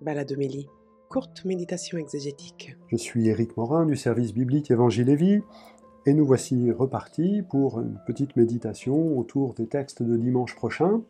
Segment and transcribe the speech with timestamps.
[0.00, 0.68] Baladomélie,
[1.08, 2.76] courte méditation exégétique.
[2.88, 5.40] Je suis Éric Morin du service biblique Évangile et Vie,
[6.06, 11.00] et nous voici repartis pour une petite méditation autour des textes de dimanche prochain.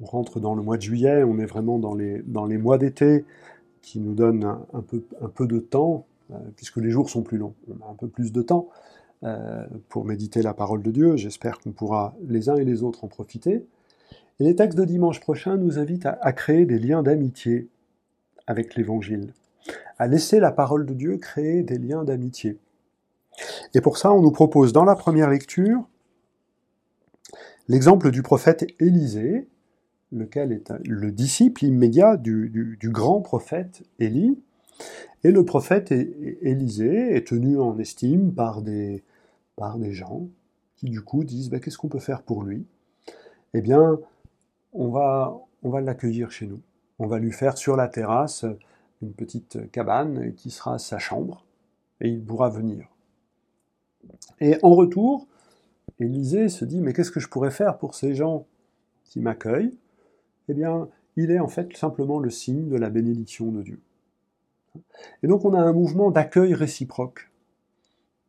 [0.00, 2.78] On rentre dans le mois de juillet, on est vraiment dans les, dans les mois
[2.78, 3.24] d'été
[3.82, 7.38] qui nous donnent un, peu, un peu de temps, euh, puisque les jours sont plus
[7.38, 7.54] longs.
[7.68, 8.68] On a un peu plus de temps
[9.22, 11.16] euh, pour méditer la parole de Dieu.
[11.16, 13.64] J'espère qu'on pourra les uns et les autres en profiter.
[14.40, 17.68] Les textes de dimanche prochain nous invitent à, créer des liens d'amitié
[18.48, 19.32] avec l'Évangile,
[19.96, 22.58] à laisser la parole de Dieu créer des liens d'amitié.
[23.74, 25.88] Et pour ça, on nous propose dans la première lecture
[27.68, 29.46] l'exemple du prophète Élisée,
[30.10, 34.36] lequel est le disciple immédiat du, grand prophète Élie.
[35.22, 39.04] Et le prophète Élisée est tenu en estime par des,
[39.54, 40.26] par des gens
[40.76, 42.66] qui du coup disent bah, qu'est-ce qu'on peut faire pour lui?
[43.54, 44.00] Eh bien,
[44.74, 46.60] on va, on va l'accueillir chez nous.
[46.98, 48.44] On va lui faire sur la terrasse
[49.02, 51.44] une petite cabane qui sera sa chambre,
[52.00, 52.88] et il pourra venir.
[54.40, 55.26] Et en retour,
[55.98, 58.46] Élisée se dit, mais qu'est-ce que je pourrais faire pour ces gens
[59.04, 59.76] qui m'accueillent?
[60.48, 63.80] Eh bien, il est en fait simplement le signe de la bénédiction de Dieu.
[65.22, 67.30] Et donc on a un mouvement d'accueil réciproque.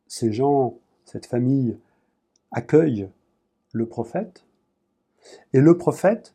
[0.07, 1.77] Ces gens, cette famille,
[2.51, 3.09] accueillent
[3.73, 4.45] le prophète,
[5.53, 6.34] et le prophète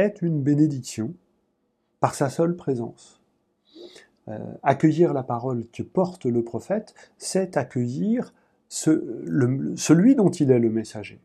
[0.00, 1.14] est une bénédiction
[2.00, 3.20] par sa seule présence.
[4.28, 8.32] Euh, accueillir la parole que porte le prophète, c'est accueillir
[8.68, 11.20] celui dont il est le messager.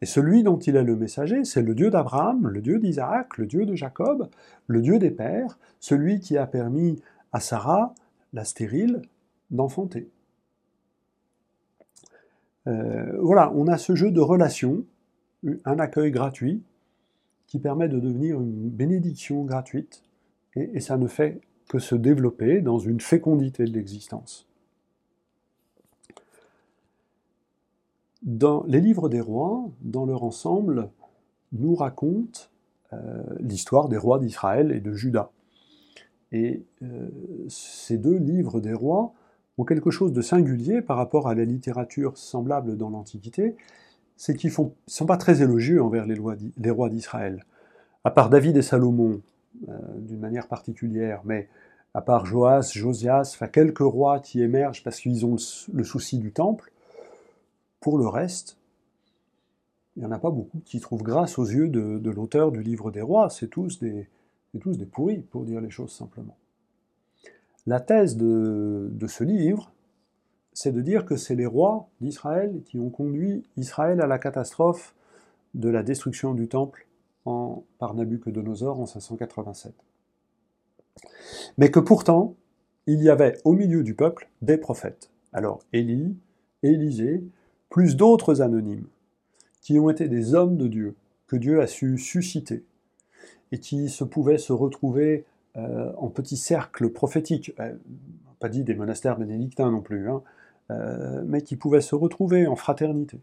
[0.00, 3.46] Et celui dont il est le messager, c'est le Dieu d'Abraham, le Dieu d'Isaac, le
[3.46, 4.28] Dieu de Jacob,
[4.66, 7.00] le Dieu des pères, celui qui a permis
[7.32, 7.94] à Sarah,
[8.32, 9.02] la stérile,
[9.50, 10.08] d'enfanter.
[12.66, 14.84] Euh, voilà, on a ce jeu de relations,
[15.64, 16.62] un accueil gratuit,
[17.46, 20.02] qui permet de devenir une bénédiction gratuite,
[20.54, 24.46] et, ça ne fait que se développer dans une fécondité de l'existence.
[28.24, 30.90] Les livres des rois, dans leur ensemble,
[31.52, 32.40] nous racontent
[32.92, 35.30] euh, l'histoire des rois d'Israël et de Juda.
[36.30, 37.08] Et euh,
[37.48, 39.12] ces deux livres des rois
[39.58, 43.56] ont quelque chose de singulier par rapport à la littérature semblable dans l'Antiquité,
[44.22, 47.44] c'est qu'ils ne sont pas très élogieux envers les, rois d'Israël.
[48.04, 49.20] À part David et Salomon,
[49.68, 51.48] euh, d'une manière particulière, mais
[51.92, 55.38] à part Joas, Josias, enfin quelques rois qui émergent parce qu'ils ont
[55.72, 56.70] le, souci du temple,
[57.80, 58.58] pour le reste,
[59.96, 62.92] il n'y en a pas beaucoup qui trouvent grâce aux yeux de, l'auteur du livre
[62.92, 63.28] des rois.
[63.28, 64.08] C'est tous des,
[64.60, 66.36] tous des pourris, pour dire les choses simplement.
[67.66, 69.72] La thèse de ce livre,
[70.54, 74.94] c'est de dire que c'est les rois d'Israël qui ont conduit Israël à la catastrophe
[75.54, 76.86] de la destruction du temple
[77.78, 79.72] par Nabucodonosor en 587.
[81.58, 82.34] Mais que pourtant,
[82.86, 85.10] il y avait au milieu du peuple des prophètes.
[85.32, 86.16] Alors Élie,
[86.62, 87.22] Élisée,
[87.70, 88.86] plus d'autres anonymes,
[89.60, 90.94] qui ont été des hommes de Dieu,
[91.26, 92.64] que Dieu a su susciter,
[93.52, 95.24] et qui se pouvaient se retrouver
[95.56, 97.74] euh, en petits cercles prophétiques, euh,
[98.40, 100.22] pas dit des monastères bénédictins non plus, hein,
[100.70, 103.20] euh, mais qui pouvaient se retrouver en fraternité,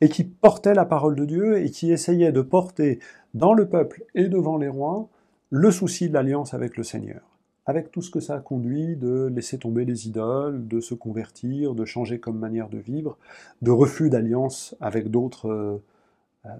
[0.00, 3.00] et qui portaient la parole de Dieu et qui essayaient de porter
[3.34, 5.08] dans le peuple et devant les rois
[5.50, 7.22] le souci de l'alliance avec le Seigneur,
[7.66, 11.74] avec tout ce que ça a conduit de laisser tomber les idoles, de se convertir,
[11.74, 13.18] de changer comme manière de vivre,
[13.62, 16.50] de refus d'alliance avec d'autres euh,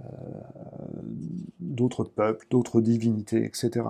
[1.61, 3.87] d'autres peuples, d'autres divinités, etc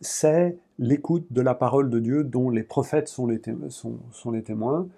[0.00, 4.88] c'est l'écoute de la parole de Dieu dont les prophètes sont les, témoins.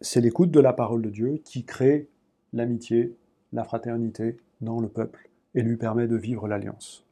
[0.00, 2.08] C'est l'écoute de la parole de Dieu qui crée
[2.52, 3.14] l'amitié,
[3.52, 7.04] la fraternité dans le peuple et lui permet de vivre l'alliance.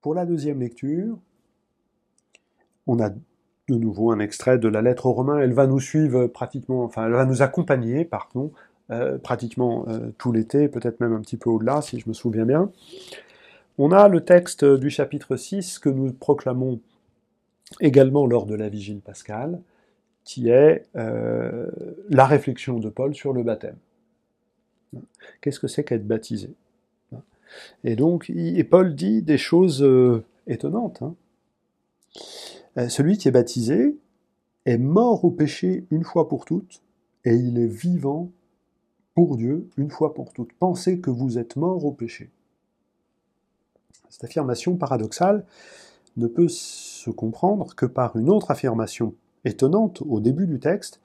[0.00, 1.18] Pour la deuxième lecture,
[2.86, 5.38] on a de nouveau un extrait de la lettre aux Romains.
[5.38, 8.52] Elle va nous suivre pratiquement, enfin, elle va nous accompagner, pardon,
[8.90, 12.46] euh, pratiquement euh, tout l'été, peut-être même un petit peu au-delà, si je me souviens
[12.46, 12.72] bien.
[13.76, 16.80] On a le texte du chapitre 6 que nous proclamons
[17.80, 19.60] également lors de la vigile pascale,
[20.24, 21.66] qui est euh,
[22.08, 23.76] la réflexion de Paul sur le baptême.
[25.42, 26.54] Qu'est-ce que c'est qu'être baptisé?
[27.84, 29.86] Et donc, et Paul dit des choses
[30.46, 31.02] étonnantes.
[31.02, 32.88] Hein.
[32.88, 33.98] celui qui est baptisé
[34.64, 36.82] est mort au péché une fois pour toutes,
[37.26, 38.30] et il est vivant
[39.26, 40.52] Dieu une fois pour toutes.
[40.54, 42.30] Pensez que vous êtes mort au péché.
[44.08, 45.44] Cette affirmation paradoxale
[46.16, 51.00] ne peut se comprendre que par une autre affirmation étonnante au début du texte.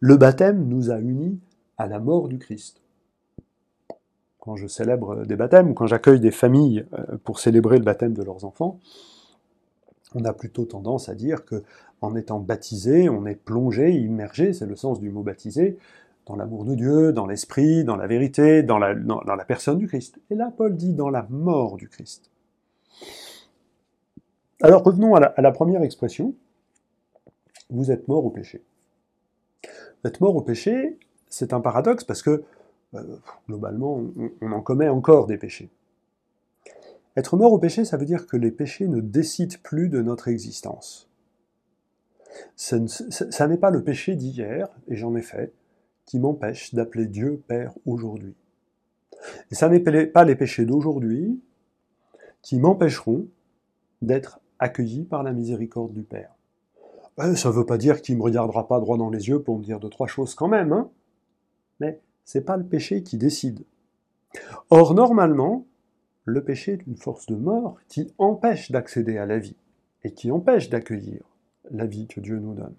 [0.00, 1.38] Le baptême nous a unis
[1.78, 2.80] à la mort du Christ.
[4.38, 8.22] quand je célèbre des baptêmes quand j'accueille des familles euh, pour célébrer le baptême de
[8.22, 8.78] leurs enfants,
[10.14, 11.62] on a plutôt tendance à dire que
[12.00, 15.76] en étant baptisé, on est plongé, immergé, c'est le sens du mot baptisé,
[16.26, 20.20] dans l'amour de Dieu, dans l'esprit, dans la vérité, dans la, personne du Christ.
[20.30, 22.30] Et là, Paul dit dans la mort du Christ.
[24.62, 26.34] Alors revenons à la, première expression.
[27.70, 28.62] Vous êtes mort au péché.
[29.62, 32.44] Vous êtes mort au péché, c'est un paradoxe parce que
[32.94, 33.16] euh,
[33.48, 34.02] globalement,
[34.40, 35.70] on, en commet encore des péchés.
[37.16, 40.28] Être mort au péché, ça veut dire que les péchés ne décident plus de notre
[40.28, 41.08] existence.
[42.56, 45.52] Ça, n'est pas le péché d'hier, et j'en ai fait,
[46.10, 48.34] qui m'empêche d'appeler Dieu Père aujourd'hui.
[49.52, 51.40] Et ça n'est pas les péchés d'aujourd'hui
[52.42, 53.28] qui m'empêcheront
[54.02, 56.34] d'être accueilli par la miséricorde du Père.
[57.20, 59.40] Euh, ça ne veut pas dire qu'il ne me regardera pas droit dans les yeux
[59.40, 60.90] pour me dire deux, trois choses quand même, hein
[61.78, 63.64] mais c'est pas le péché qui décide.
[64.68, 65.64] Or, normalement,
[66.24, 69.56] le péché est une force de mort qui empêche d'accéder à la vie
[70.02, 71.22] et qui empêche d'accueillir
[71.70, 72.74] la vie que Dieu nous donne.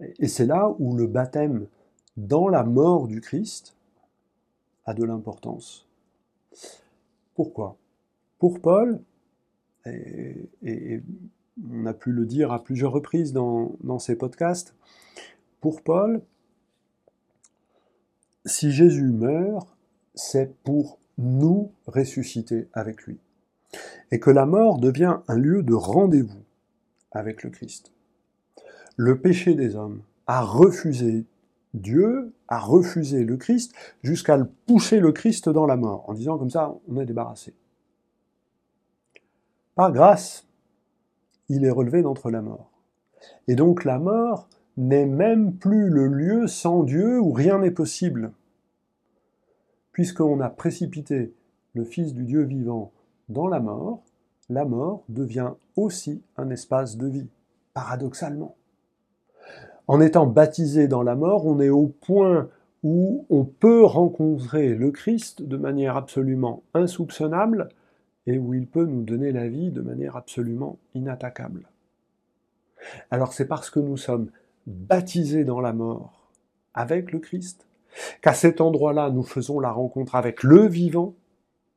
[0.00, 1.66] Et c'est là où le baptême
[2.16, 3.74] dans la mort du Christ
[4.86, 5.86] a de l'importance.
[7.34, 7.76] Pourquoi?
[8.38, 9.00] Pour Paul,
[9.86, 11.02] et,
[11.72, 14.74] on a pu le dire à plusieurs reprises dans, dans ces podcasts,
[15.60, 16.20] pour Paul,
[18.44, 19.68] si Jésus meurt,
[20.14, 23.18] c'est pour nous ressusciter avec lui.
[24.10, 26.42] Et que la mort devient un lieu de rendez-vous
[27.12, 27.93] avec le Christ.
[28.96, 31.26] Le péché des hommes a refusé
[31.74, 36.50] Dieu, a refusé le Christ, jusqu'à pousser le Christ dans la mort, en disant comme
[36.50, 37.54] ça, on est débarrassé.
[39.74, 40.46] Par grâce,
[41.48, 42.70] il est relevé d'entre la mort.
[43.48, 48.32] Et donc la mort n'est même plus le lieu sans Dieu où rien n'est possible.
[49.92, 51.34] Puisqu'on a précipité
[51.74, 52.92] le Fils du Dieu vivant
[53.28, 54.02] dans la mort,
[54.48, 57.28] la mort devient aussi un espace de vie,
[57.72, 58.54] paradoxalement.
[59.86, 62.48] En étant baptisé dans la mort, on est au point
[62.82, 67.68] où on peut rencontrer le Christ de manière absolument insoupçonnable,
[68.26, 71.68] et où il peut nous donner la vie de manière absolument inattaquable.
[73.10, 74.30] Alors c'est parce que nous sommes
[74.66, 76.30] baptisés dans la mort
[76.72, 77.66] avec le Christ,
[78.22, 81.14] qu'à cet endroit-là nous faisons la rencontre avec le vivant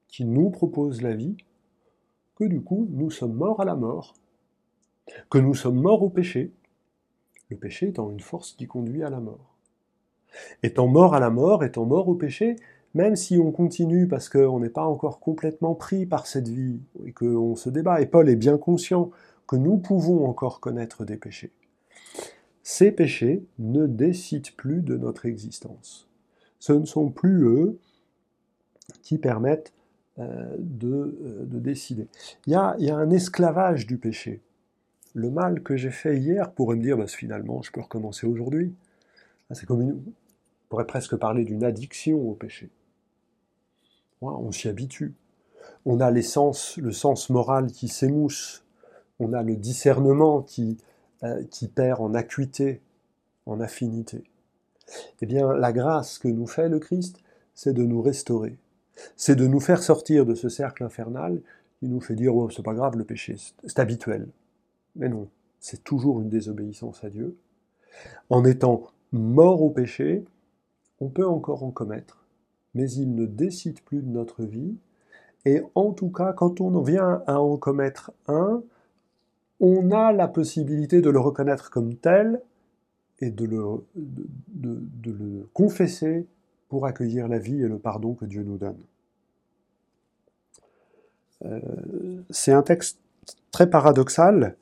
[0.07, 1.37] qui nous propose la vie,
[2.35, 4.13] que du coup nous sommes morts à la mort,
[5.29, 6.51] que nous sommes morts au péché,
[7.49, 9.55] le péché étant une force qui conduit à la mort.
[10.63, 12.55] Étant mort à la mort, étant mort au péché,
[12.93, 17.11] même si on continue parce qu'on n'est pas encore complètement pris par cette vie et
[17.11, 19.11] qu'on se débat, et Paul est bien conscient
[19.47, 21.53] que nous pouvons encore connaître des péchés,
[22.63, 26.09] ces péchés ne décident plus de notre existence.
[26.59, 27.79] Ce ne sont plus eux
[29.03, 29.73] qui permettent
[30.19, 32.07] euh, euh, de, décider.
[32.45, 34.41] Il y, a, un esclavage du péché.
[35.17, 38.75] Le mal que j'ai fait hier pourrait me dire, bah, finalement, je peux recommencer aujourd'hui.
[39.49, 42.69] Ah, c'est comme une, on pourrait presque parler d'une addiction au péché
[44.21, 45.13] on s'y habitue.
[45.85, 48.63] On a le sens moral qui s'émousse.
[49.19, 50.77] On a le discernement qui,
[51.23, 52.81] euh, qui perd en acuité,
[53.45, 54.23] en affinité.
[55.21, 57.19] Eh bien, la grâce que nous fait le Christ,
[57.53, 58.57] c'est de nous restaurer.
[59.15, 61.41] C'est de nous faire sortir de ce cercle infernal
[61.79, 64.27] qui nous fait dire oh, c'est pas grave le péché, c'est habituel.
[64.97, 65.27] Mais non,
[65.59, 67.35] c'est toujours une désobéissance à Dieu.
[68.29, 70.25] En étant mort au péché,
[70.99, 72.25] on peut encore en commettre,
[72.73, 74.75] mais il ne décide plus de notre vie.
[75.45, 78.63] Et en tout cas, quand on vient à en commettre un,
[79.59, 82.41] on a la possibilité de le reconnaître comme tel
[83.19, 86.27] et de le, confesser
[86.69, 88.77] pour accueillir la vie et le pardon que Dieu nous donne.
[91.45, 91.59] Euh,
[92.29, 92.99] c'est un texte
[93.51, 94.55] très paradoxal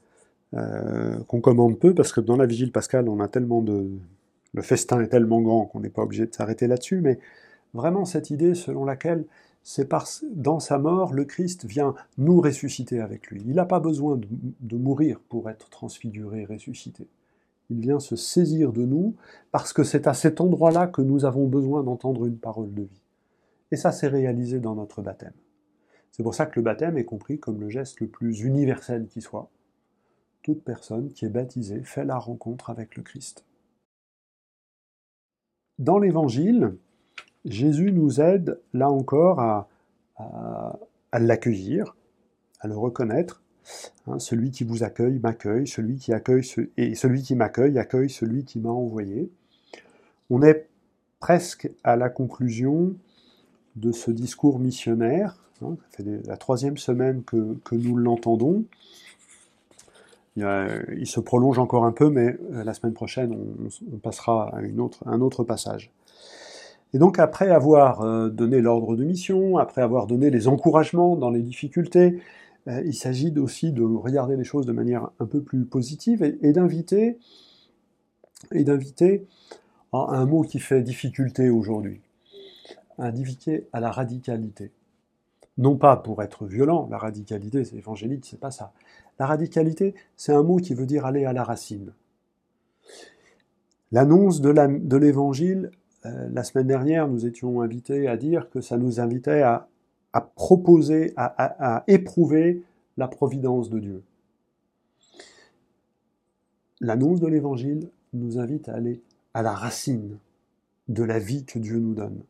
[0.56, 3.90] euh, qu'on commande peu parce que dans la vigile pascale, on a tellement de,
[4.54, 7.20] le festin est tellement grand qu'on n'est pas obligé de s'arrêter là-dessus, mais
[7.74, 9.26] vraiment cette idée selon laquelle
[9.64, 13.44] c'est parce dans sa mort, le Christ vient nous ressusciter avec lui.
[13.48, 14.16] Il n'a pas besoin
[14.62, 17.08] de, mourir pour être transfiguré, ressuscité.
[17.72, 19.16] Il vient se saisir de nous
[19.52, 23.02] parce que c'est à cet endroit-là que nous avons besoin d'entendre une parole de vie.
[23.72, 25.34] Et ça s'est réalisé dans notre baptême.
[26.12, 29.22] C'est pour ça que le baptême est compris comme le geste le plus universel qui
[29.22, 29.50] soit.
[30.46, 33.44] Toute personne qui est baptisée fait la rencontre avec le Christ.
[35.80, 36.76] Dans l'Évangile,
[37.46, 39.68] Jésus nous aide, là encore, à,
[41.14, 41.96] l'accueillir,
[42.60, 43.42] à le reconnaître.
[44.06, 46.44] Hein, celui qui vous accueille m'accueille, celui qui accueille
[46.78, 49.32] et celui qui m'accueille accueille celui qui m'a envoyé.
[50.30, 50.70] On est
[51.20, 52.94] presque à la conclusion
[53.76, 55.40] de ce discours missionnaire.
[55.64, 58.64] Hein, ça fait la troisième semaine que, nous l'entendons.
[60.38, 63.38] Il, se prolonge encore un peu, mais euh, la semaine prochaine,
[63.94, 64.60] on, passera à
[65.10, 65.92] un autre passage.
[66.94, 71.30] Et donc, après avoir euh, donné l'ordre de mission, après avoir donné les encouragements dans
[71.30, 72.20] les difficultés,
[72.68, 76.52] euh, il s'agit aussi de regarder les choses de manière un peu plus positive et,
[76.52, 77.18] d'inviter
[78.52, 79.26] d'inviter
[79.92, 82.02] un mot qui fait difficulté aujourd'hui,
[83.00, 84.72] d'inviter à la radicalité.
[85.58, 88.74] Non pas pour être violent, la radicalité, c'est évangélique, c'est pas ça.
[89.20, 91.94] La radicalité, c'est un mot qui veut dire aller à la racine.
[93.92, 95.72] L'annonce de l'évangile,
[96.06, 99.68] euh, la semaine dernière, nous étions invités à dire que ça nous invitait à
[100.16, 102.64] à proposer, à, éprouver
[102.96, 104.04] la providence de Dieu.
[106.80, 109.02] L'annonce de l'Évangile nous invite à aller
[109.34, 110.18] à la racine
[110.88, 112.24] de la vie que Dieu nous donne.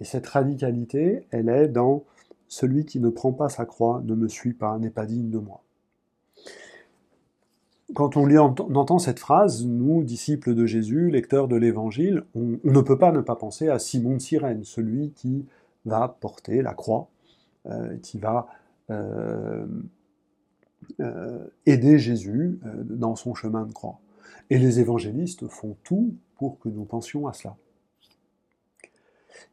[0.00, 2.02] Et cette radicalité, elle est dans
[2.48, 5.38] celui qui ne prend pas sa croix ne me suit pas, n'est pas digne de
[5.38, 5.62] moi.
[7.94, 12.98] Quand on, entend cette phrase, nous, disciples de Jésus, lecteurs de l'Évangile, on, ne peut
[12.98, 15.46] pas ne pas penser à Simon de Cyrène, celui qui
[15.84, 17.08] va porter la croix,
[17.66, 18.48] euh, qui va
[18.90, 19.66] euh,
[21.00, 23.98] euh, aider Jésus dans son chemin de croix.
[24.50, 27.56] Et les évangélistes font tout pour que nous pensions à cela.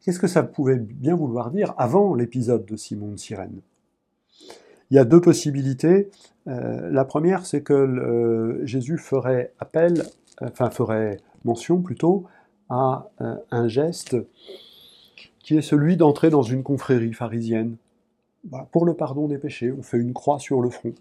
[0.02, 3.62] Qu'est-ce que ça pouvait bien vouloir dire avant l'épisode de Simon de Cyrène?
[4.90, 6.10] Il y a deux possibilités.
[6.46, 10.04] la première, c'est que Jésus ferait appel,
[10.42, 12.26] enfin ferait mention plutôt,
[12.70, 13.10] à
[13.52, 14.16] un geste
[15.40, 17.78] qui est celui d'entrer dans une confrérie pharisienne.
[18.44, 20.94] Bah, pour le pardon des péchés, on fait une croix sur le front.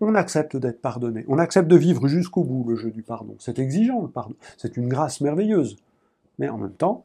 [0.00, 1.24] On accepte d'être pardonné.
[1.28, 3.34] On accepte de vivre jusqu'au bout le jeu du pardon.
[3.38, 4.34] C'est exigeant le pardon.
[4.56, 5.76] C'est une grâce merveilleuse.
[6.38, 7.04] Mais en même temps,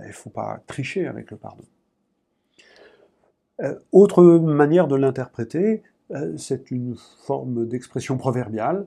[0.00, 1.64] il ne faut pas tricher avec le pardon.
[3.62, 8.86] Euh, autre manière de l'interpréter, euh, c'est une forme d'expression proverbiale,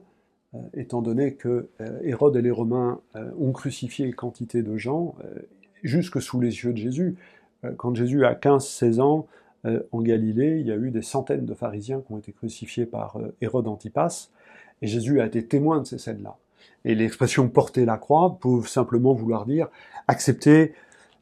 [0.54, 1.68] euh, étant donné que
[2.02, 3.00] Hérode et les Romains
[3.38, 5.14] ont crucifié quantité de gens,
[5.82, 7.16] jusque sous les yeux de Jésus.
[7.76, 9.26] Quand Jésus a 15-16 ans,
[9.92, 13.18] en Galilée, il y a eu des centaines de pharisiens qui ont été crucifiés par
[13.40, 14.28] Hérode Antipas,
[14.82, 16.36] et Jésus a été témoin de ces scènes-là.
[16.84, 19.68] Et l'expression porter la croix peut simplement vouloir dire
[20.06, 20.74] accepter,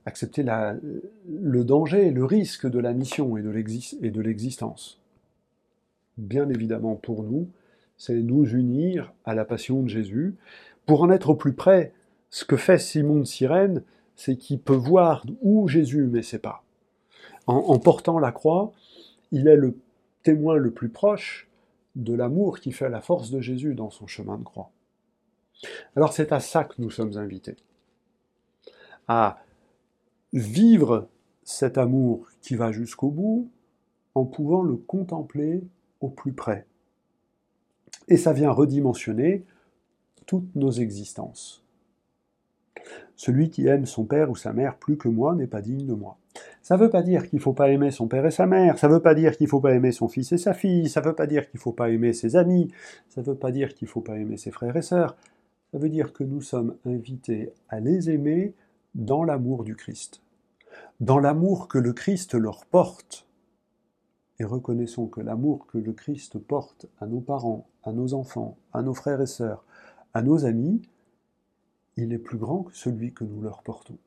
[0.06, 5.00] accepter le danger, le risque de la mission et de l'existence.
[6.18, 7.48] Bien évidemment pour nous,
[7.96, 10.34] c'est nous unir à la passion de Jésus.
[10.86, 11.92] Pour en être au plus près,
[12.30, 13.82] ce que fait Simon de Cyrène,
[14.16, 16.64] c'est qu'il peut voir où Jésus met ses pas.
[17.46, 18.72] En, portant la croix,
[19.32, 19.76] il est le
[20.22, 21.48] témoin le plus proche
[21.96, 24.70] de l'amour qui fait la force de Jésus dans son chemin de croix.
[25.96, 27.56] Alors c'est à ça que nous sommes invités,
[29.08, 29.38] à
[30.32, 31.08] vivre
[31.44, 33.50] cet amour qui va jusqu'au bout
[34.14, 35.62] en pouvant le contempler
[36.00, 36.66] au plus près.
[38.08, 39.44] Et ça vient redimensionner
[40.26, 41.64] toutes nos existences.
[43.16, 45.94] Celui qui aime son père ou sa mère plus que moi n'est pas digne de
[45.94, 46.18] moi.
[46.62, 48.78] Ça ne veut pas dire qu'il ne faut pas aimer son père et sa mère,
[48.78, 50.88] ça ne veut pas dire qu'il ne faut pas aimer son fils et sa fille,
[50.88, 52.72] ça ne veut pas dire qu'il ne faut pas aimer ses amis,
[53.08, 55.16] ça ne veut pas dire qu'il ne faut pas aimer ses frères et sœurs,
[55.70, 58.54] ça veut dire que nous sommes invités à les aimer
[58.94, 60.22] dans l'amour du Christ,
[61.00, 63.26] dans l'amour que le Christ leur porte.
[64.38, 68.82] Et reconnaissons que l'amour que le Christ porte à nos parents, à nos enfants, à
[68.82, 69.64] nos frères et sœurs,
[70.14, 70.82] à nos amis,
[71.96, 73.98] il est plus grand que celui que nous leur portons.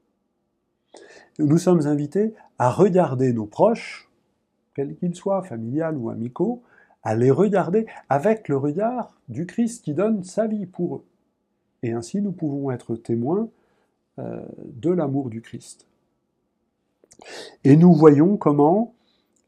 [1.39, 4.09] Nous sommes invités à regarder nos proches,
[4.73, 6.63] quels qu'ils soient, familiales ou amicaux,
[7.03, 11.05] à les regarder avec le regard du Christ qui donne sa vie pour eux.
[11.83, 13.49] Et ainsi nous pouvons être témoins
[14.17, 15.87] de l'amour du Christ.
[17.63, 18.93] Et nous voyons comment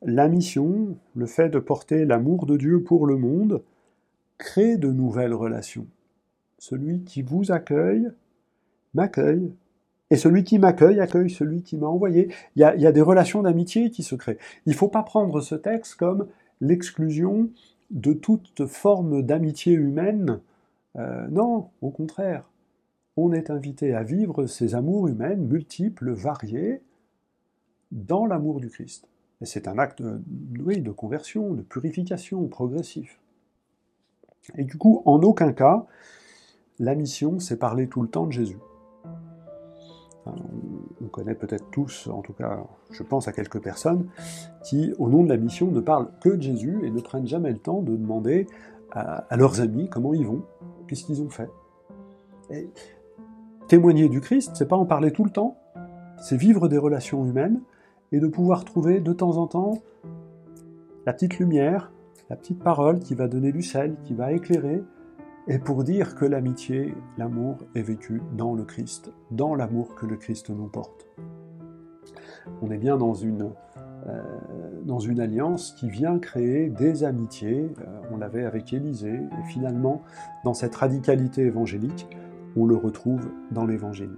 [0.02, 3.64] la mission, le fait de porter l'amour de Dieu pour le monde,
[4.38, 5.88] crée de nouvelles relations.
[6.60, 8.10] Celui qui vous accueille
[8.94, 9.54] m'accueille.
[10.10, 12.30] Et celui qui m'accueille accueille celui qui m'a envoyé.
[12.56, 14.38] Il y, a, des relations d'amitié qui se créent.
[14.66, 16.28] Il ne faut pas prendre ce texte comme
[16.62, 17.50] l'exclusion
[17.92, 20.40] de toute forme d'amitié humaine.
[20.96, 22.50] Euh, non, au contraire.
[23.18, 26.82] On est invité à vivre ces amours humaines multiples, variés,
[27.92, 29.08] dans l'amour du Christ.
[29.42, 30.04] Et c'est un acte
[30.60, 33.20] oui, de conversion, de purification progressif.
[34.56, 35.86] Et du coup, en aucun cas,
[36.80, 38.58] la mission, c'est parler tout le temps de Jésus
[41.02, 44.08] on connaît peut-être tous, en tout cas je pense à quelques personnes,
[44.64, 47.52] qui au nom de la mission ne parlent que de Jésus et ne prennent jamais
[47.52, 48.48] le temps de demander
[48.92, 50.44] à, leurs amis comment ils vont,
[50.88, 51.50] qu'est-ce qu'ils ont fait.
[53.68, 55.58] Témoigner du Christ, c'est pas en parler tout le temps,
[56.20, 57.62] c'est vivre des relations humaines
[58.12, 59.76] et de pouvoir trouver de temps en temps
[61.06, 61.92] la petite lumière,
[62.30, 64.84] la petite parole qui va donner du sel, qui va éclairer,
[65.48, 70.18] et pour dire que l'amitié, l'amour est vécu dans le Christ, dans l'amour que le
[70.18, 71.08] Christ nous porte.
[72.62, 73.52] On est bien dans une,
[74.08, 77.70] euh, alliance qui vient créer des amitiés.
[77.80, 80.02] Euh, on l'avait avec Élisée, et finalement,
[80.44, 82.08] dans cette radicalité évangélique,
[82.58, 84.18] on le retrouve dans l'Évangile.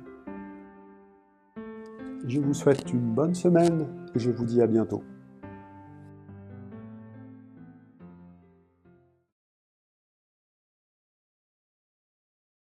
[2.25, 5.03] Je vous souhaite une bonne semaine et je vous dis à bientôt.